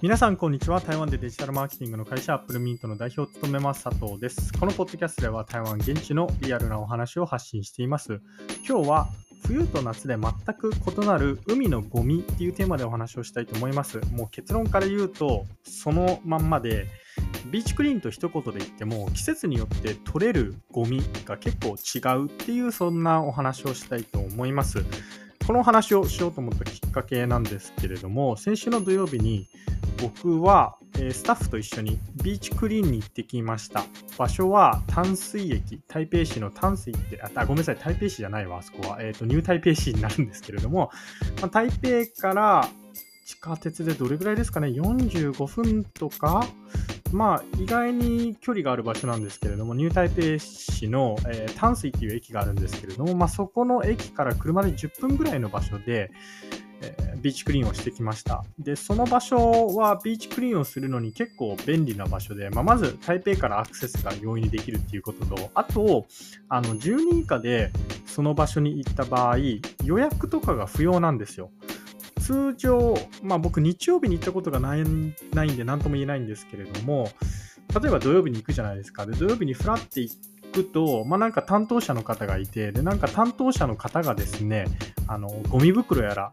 [0.00, 0.80] 皆さん、こんにちは。
[0.80, 4.52] 台湾でデジタルマーケティングの会社、アップルミントの代表を務めます、佐藤です。
[4.52, 8.20] このポッドキャストでは、台湾現地のリアルなお話を発信しています。
[8.64, 9.08] 今日は、
[9.44, 14.00] 冬と夏で全く異なる海のゴミっていうテーマでお話をしたいと思います。
[14.12, 16.86] もう結論から言うと、そのまんまで、
[17.50, 24.84] ビーチクリーンと一言で言っても、季節によって取れるゴミが結構違うっていう、そんなお話をしたいと思います。
[25.44, 29.48] このお話をしようと思ったきっかけなんですけれども、先週の土曜日に
[30.00, 33.84] 僕は、えスタッフと一緒にビーチクリーンに行ってきました。
[34.16, 39.02] 場所は淡水駅、台北市の淡水って、あ、ごめんなさい、台北市じゃないわ、あそこは。
[39.02, 40.90] えっ、ー、と、ニュー台北市になるんですけれども、
[41.40, 42.68] まあ、台北から
[43.26, 46.46] 地下鉄でどれぐらいですかね、45分とか、
[47.12, 56.10] まあ、意外に距離がある場所なんですけれども、ニュータイペイ市の、えー、淡水っていう駅があるんですけれども、まあ、そこの駅から車で10分ぐらいの場所で、
[56.80, 58.44] えー、ビーチクリーンをしてきました。
[58.58, 66.06] で、その場所はビーチクリーンをするのに結構便利な場所で、まあ、まず台北からアクセスが容易にできるっていうことと、あと、
[66.48, 67.72] あの、10人以下で
[68.06, 69.38] その場所に行った場合、
[69.84, 71.50] 予約とかが不要なんですよ。
[72.20, 74.84] 通常、まあ、僕、日曜日に行ったことがない
[75.32, 77.10] ないんで、なんとも言えないんですけれども、
[77.80, 79.06] 例えば土曜日に行くじゃないですか。
[79.06, 80.12] で、土曜日にフラって行
[80.52, 84.66] くと、まあ、なんか担当者の方がいて、で、なんか担当者の方がですね、
[85.06, 86.32] あの、ゴミ袋やら、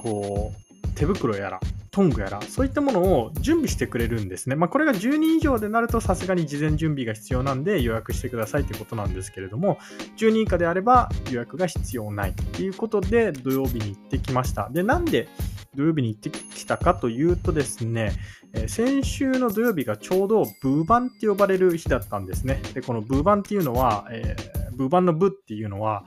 [0.00, 4.56] こう、手袋やら、トングやら、そういったものを準備してくれるんですね。
[4.56, 9.78] まあ、これが10人以上でなるとさすがに事前準備が必要なんで予約してくださいってことなんですけれども、
[10.16, 14.70] 10人以下であれば予約が必要ないっていうことで土曜日に行ってきました。
[14.70, 15.28] で、なんで
[15.74, 18.12] 土曜日に行ってきたかというとですね、
[18.52, 22.62] え先週の土曜日がちょうどブーバンって呼ばれる日だったんですね。
[22.74, 26.04] で、このブーバンっていうのは、えー、ブーバンのブっていうのは、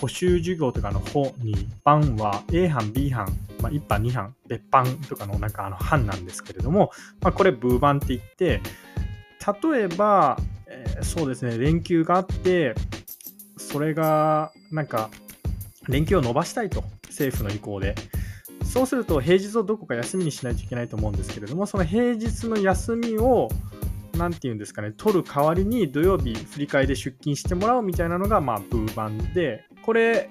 [0.00, 3.26] 補習授業とかの方に班は A 班、B 班、
[3.60, 8.60] まあ、1班、2班、別班とかのなんかあの班なんですけれども、まあ、これブー班って言って、
[9.70, 12.74] 例えば、えー、そうですね、連休があって、
[13.56, 15.10] それがなんか
[15.88, 17.94] 連休を延ばしたいと、政府の意向で。
[18.64, 23.48] そうすると平日をどこか休みにしないといけないと思うんですけれども、その平日の休みを
[24.16, 30.30] 何て言うんですかね、取る代わりに土曜日振り替えで出勤してもらうみたいなのが、まあ、ブーバンで、これ、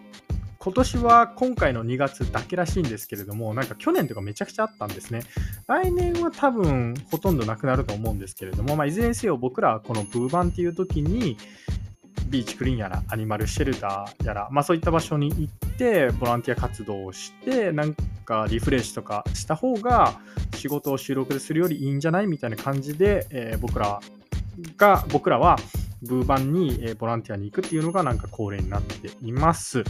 [0.65, 5.21] 今年は今回の2月だけらしいんですけれども、なんか去年とかめちゃくちゃあったんですね。
[5.67, 11.37] 来年は多分ほとんどなくなると思うんですけれども、まあ、いずれにせよ僕らはこのブーバンっていう時に、
[12.27, 20.19] ビーチクリーンやらアニマルシェルターやら、まあ、そういった場所に行ってボランティア活動をしてなんかリフレッシュとかした方が
[20.55, 23.99] 仕事を収録するよりいいんじゃないみたいな感じで、えー、僕ら
[24.77, 25.57] が僕らは
[26.01, 29.83] ブーバンに、え、ボランティアに行くっていうのがなんか恒例になっています。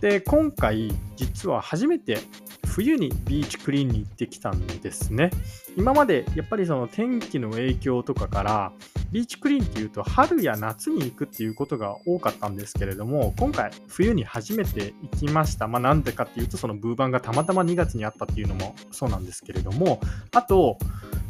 [0.00, 2.18] で今回実は初めて
[2.66, 5.30] 冬にビーチクリーンに行ってきたんですね。
[5.76, 8.72] 今までやっぱりその天気の影響とかから
[9.12, 15.68] ビーチクリーンっていうと春や夏に行くっていうことが多かったんですけれども今回冬に初めて行きました。
[15.68, 20.00] まあなんでかっていうとそのブーバンがたまたま2月にあったっていうのもそうなんですけれども
[20.32, 20.78] あと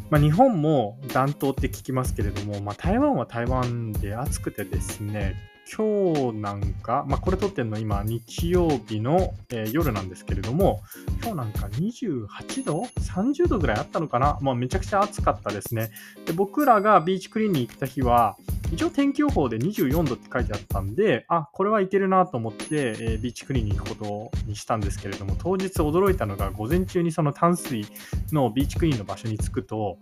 [0.09, 5.33] まあ、日本も暖冬って聞きますけれども、まあ、台湾は台湾で暑くてですね、
[5.71, 10.81] 今日なんか、まあ、これ撮ってるの今、日曜日の、えー、夜なんですけれども、
[11.21, 14.37] 今日なんか28度 ?30 度ぐらいあったのかな？
[14.41, 15.91] まあ、めちゃくちゃ暑かったですね。
[16.25, 18.37] で、僕らがビーチクリーンに行った日は、
[18.71, 27.85] 一応天気予報で24度って書いてあったんで、あ、これはいけるなと思って、えー、ビーチクリーンに行くことにしたんですけれども、当日驚いたのが、午前中にその淡水
[28.31, 29.97] のビーチクリーンの場所に着くと、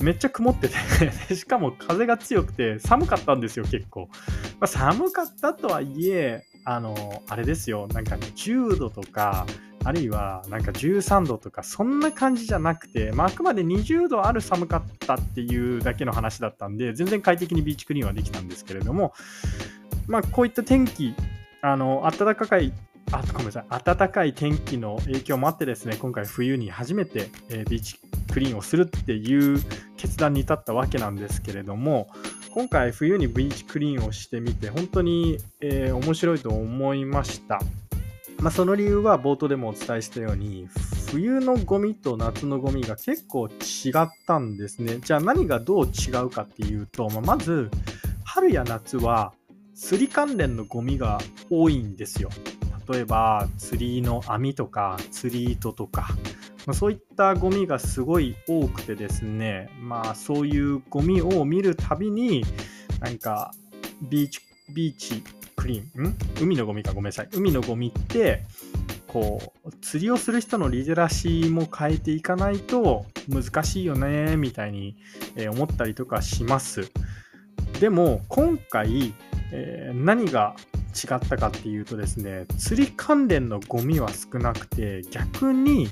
[0.00, 0.74] めっちゃ曇ってて
[1.36, 4.08] しかも風が強くて寒かったんですよ、結構。
[4.62, 9.44] まあ、寒かったとはいえ、あの、あれですよ、なんか10度とか、
[9.82, 19.14] あるいはなんか13度とか、そんな感じじゃなくて、まあ、あくまで20度ある寒かったっていうだけの話だったんで、全然快適にビーチクリーンはできたんですけれども、
[20.06, 21.12] まあ、こういった天気、
[21.60, 22.72] あの、暖かい
[23.10, 27.98] あごめんなさい暖かい天気の影響もあってですね今回冬に初めて、えー、ビーチ
[28.32, 29.60] クリーンをするっていう
[29.96, 32.08] 決断に至ったわけなんですけれども
[32.54, 37.60] 今回冬にビーチクリーンをしてみて本当に、えー、面白いと思いました、
[38.40, 40.68] まあ、その理由は冒頭でもお伝えしたように
[41.12, 43.50] 冬のゴミと夏のゴミが結構違
[44.02, 44.98] ったんですね。
[44.98, 47.70] じゃあ何がどう違うかっていうと、まあ、まず
[48.24, 49.34] 春や夏は
[49.74, 51.20] 釣り関連のゴミが
[51.50, 52.30] 多いんですよ。
[52.90, 56.08] 例えば釣りの網とか釣り糸とか、
[56.66, 62.44] ま、そういったゴミがすごい多くてですねまあそういうゴミを見るたびに
[63.00, 63.52] なんか
[64.02, 64.40] ビーチ
[64.72, 65.22] ビーチ
[65.56, 66.16] クリーンん？
[66.40, 67.28] 海のゴミかごめんなさい。
[67.32, 68.44] 海のゴミって
[69.06, 74.96] こう釣りをする人のリテラシーも変えていかないと難しいよねみたいに
[75.50, 76.90] 思ったりとかします。
[77.78, 79.12] でも今回、
[79.52, 80.56] えー、何が
[80.94, 85.88] 違ったかっていうとですね釣り関連のゴミは少なくて逆に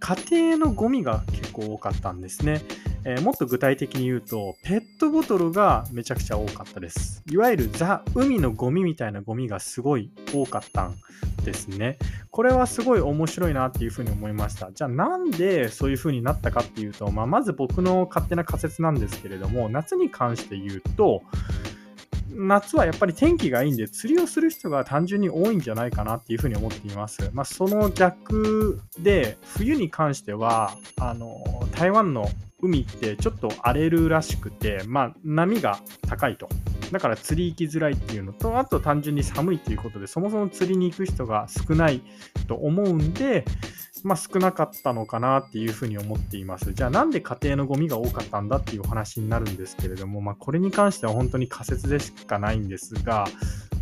[0.00, 2.62] 家庭のゴミが結構多かったんですね。
[3.04, 7.22] えー、もっと具体的に言うと、ペットボトルがめちゃくちゃ多かったです。
[7.30, 10.96] いわゆるザ・海のゴミみたいなゴミがすごい多かったん
[11.44, 11.98] ですね。
[12.30, 14.72] これはすごい面白いなっていうふうに思いました。
[14.72, 21.22] じゃあなんでそういうふうになったかっていうと、まあ、まず僕の勝手な仮説なんですけれども、夏に関して言うと、
[22.38, 27.30] 夏はやっぱり天気がいいんで釣りをする人が単純に多いんじゃないかなっていうふうに思っています。
[27.32, 31.42] まあ、その逆で冬に関してはあの
[31.72, 32.30] 台湾の
[32.60, 36.48] 海ってちょっと荒れるらしくて、まあ、波が高いと。
[36.92, 42.02] だから釣り行きづらいっていうのと、あと単純に寒いっていうことで、そもそも釣りに行く人が少ない
[42.46, 43.44] と思うんで、
[44.04, 46.72] まあ、少なかったのかなっていうふうに思っています。
[46.72, 53.26] じゃあなんで家庭のゴミが多かったんだっていうお話になるんですけれども、まあ、これに関しては本当に仮説でしかないんですが、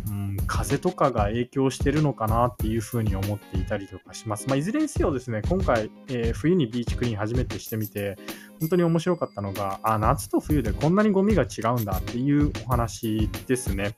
[0.07, 4.47] うん、風とかが影響してるのかなっていうふうに思っていたりとかします。
[4.47, 8.17] まあ、いずれにせよですね、今回、えー、冬にビーチクリーン初めてしてみて、
[8.59, 13.97] 本当に面白かったのが、あ、夏と冬でこんなにゴミが違うんだっていうお話ですね。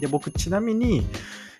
[0.00, 1.04] で、僕ちなみに、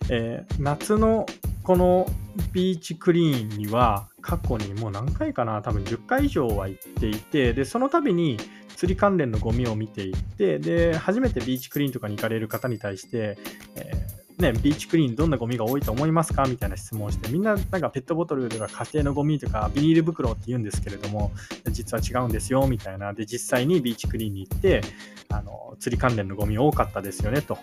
[0.08, 1.26] えー、夏の
[1.64, 2.06] この
[2.52, 8.37] ビーチクリーンには過去にもう何回かな多分10回以上は行っていてでその度に
[8.76, 13.38] 釣り関連のゴミを見ていってで初めてビーチクリーンとかに行かれる方に対して、
[13.76, 21.32] えー、ね、ビーチクリーンどんなゴミが多いと思いますかみたいな質問をしてみんななんかペットボトルとか家庭のゴミとかビニール袋って言うんですけれども
[21.70, 23.14] 実は違うんですよみたいな。
[23.14, 24.82] で実際にビーチクリーンに行って
[25.31, 27.56] あの釣り関連のゴミ多かったですよねと、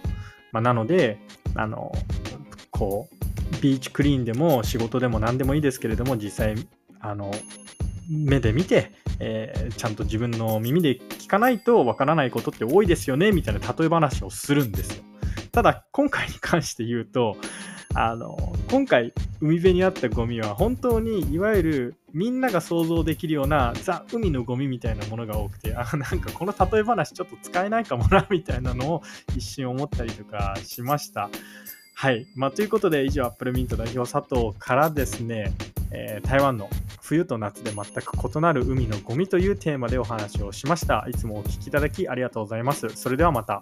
[0.52, 1.20] まあ、なので
[1.56, 1.92] あの
[2.72, 3.21] こう
[3.62, 6.56] ビーチクリーンでも仕事でも何でもいいですけれども実際
[7.00, 7.32] あの
[8.10, 15.04] 目で見て、えー、ちゃんと自分の耳で聞かないとわからないことって多いですよねみたいな例え話をするんですよ。
[15.52, 17.36] ただ今回に関して言うと
[17.94, 18.38] あの
[18.70, 29.02] 今回海辺にあったゴミは本当にいわゆるみんなが想像できるようなザ・海のゴミみたいなものが多くてあなんかこの例え話ちょっと使えないかもなみたいなのを
[29.36, 31.30] 一瞬思ったりとかしました。
[32.02, 32.26] はい。
[32.34, 35.54] まあ、ということで、以上、アップルミント代表佐藤からですね、
[35.92, 36.68] えー、台湾の
[37.00, 41.06] 冬と夏で全く異なる海のゴミというテーマでお話をしました。
[41.08, 42.90] いつもお聴きいただきありがとうございます。
[42.90, 43.62] それではまた。